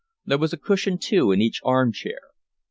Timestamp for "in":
1.31-1.41